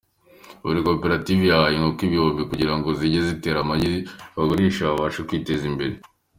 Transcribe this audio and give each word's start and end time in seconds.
buri 0.65 0.79
koperative 0.87 1.43
yahawe 1.51 1.71
inkoko 1.77 2.01
igihumbi 2.07 2.41
kugira 2.49 2.73
ngo 2.77 2.87
zijye 2.99 3.19
zitera 3.27 3.57
amagi 3.61 3.91
bagurishe 4.35 4.81
babashe 4.87 5.19
kwiteza 5.27 5.65
imbere. 5.71 5.95